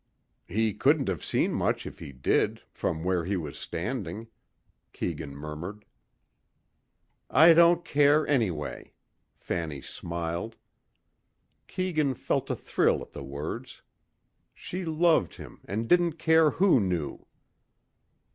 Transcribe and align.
"He 0.47 0.73
couldn't 0.73 1.09
have 1.09 1.23
seen 1.23 1.53
much 1.53 1.85
if 1.85 1.99
he 1.99 2.11
did, 2.11 2.63
from 2.71 3.03
where 3.03 3.23
he 3.23 3.37
was 3.37 3.55
standing," 3.55 4.29
Keegan 4.93 5.35
murmured. 5.35 5.85
"I 7.29 7.53
don't 7.53 7.85
care 7.85 8.25
anyway," 8.27 8.93
Fanny 9.37 9.79
smiled. 9.79 10.55
Keegan 11.67 12.15
felt 12.15 12.49
a 12.49 12.55
thrill 12.55 13.03
at 13.03 13.11
the 13.11 13.23
words. 13.23 13.83
She 14.55 14.85
loved 14.85 15.35
him 15.35 15.59
and 15.65 15.87
didn't 15.87 16.13
care 16.13 16.49
who 16.49 16.79
knew! 16.79 17.27